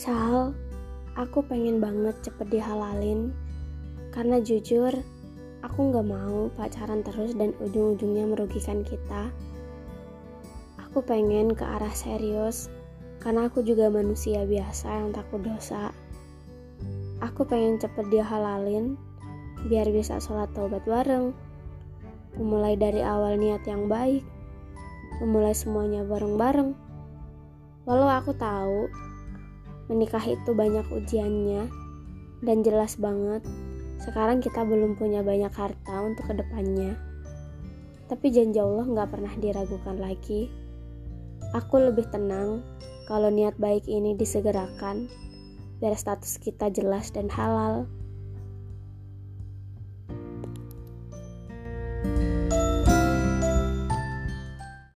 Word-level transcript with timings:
Sal, 0.00 0.56
aku 1.12 1.44
pengen 1.44 1.76
banget 1.76 2.16
cepet 2.24 2.48
dihalalin 2.48 3.36
karena 4.16 4.40
jujur 4.40 4.96
aku 5.60 5.78
nggak 5.92 6.08
mau 6.08 6.48
pacaran 6.56 7.04
terus 7.04 7.36
dan 7.36 7.52
ujung-ujungnya 7.60 8.24
merugikan 8.24 8.80
kita. 8.80 9.28
Aku 10.80 11.04
pengen 11.04 11.52
ke 11.52 11.68
arah 11.68 11.92
serius 11.92 12.72
karena 13.20 13.52
aku 13.52 13.60
juga 13.60 13.92
manusia 13.92 14.48
biasa 14.48 14.88
yang 14.88 15.12
takut 15.12 15.44
dosa. 15.44 15.92
Aku 17.20 17.44
pengen 17.44 17.76
cepet 17.76 18.08
dihalalin 18.08 18.96
biar 19.68 19.84
bisa 19.92 20.16
sholat 20.16 20.48
taubat 20.56 20.80
bareng. 20.88 21.36
Memulai 22.40 22.72
dari 22.72 23.04
awal 23.04 23.36
niat 23.36 23.68
yang 23.68 23.84
baik, 23.84 24.24
memulai 25.20 25.52
semuanya 25.52 26.08
bareng-bareng. 26.08 26.72
Walau 27.84 28.08
aku 28.08 28.32
tahu 28.32 28.88
menikah 29.90 30.22
itu 30.22 30.54
banyak 30.54 30.86
ujiannya 30.94 31.66
dan 32.46 32.62
jelas 32.62 32.94
banget 32.96 33.42
sekarang 34.00 34.40
kita 34.40 34.64
belum 34.64 34.96
punya 34.96 35.20
banyak 35.20 35.52
harta 35.52 35.96
untuk 36.00 36.32
ke 36.32 36.34
depannya. 36.40 36.96
Tapi 38.08 38.26
janji 38.32 38.56
Allah 38.56 38.88
nggak 38.88 39.10
pernah 39.12 39.34
diragukan 39.36 39.96
lagi. 40.00 40.48
Aku 41.52 41.78
lebih 41.78 42.08
tenang 42.08 42.64
kalau 43.04 43.28
niat 43.28 43.60
baik 43.60 43.84
ini 43.86 44.16
disegerakan, 44.16 45.06
biar 45.84 45.94
status 45.94 46.40
kita 46.40 46.72
jelas 46.72 47.12
dan 47.12 47.28
halal. 47.28 47.84